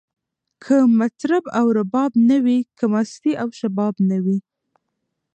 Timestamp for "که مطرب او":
0.63-1.65